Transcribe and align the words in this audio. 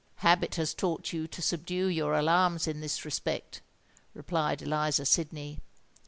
"Habit 0.25 0.55
has 0.55 0.73
taught 0.73 1.13
you 1.13 1.27
to 1.27 1.43
subdue 1.43 1.85
your 1.85 2.15
alarms 2.15 2.65
in 2.65 2.81
this 2.81 3.05
respect," 3.05 3.61
replied 4.15 4.63
Eliza 4.63 5.05
Sydney. 5.05 5.59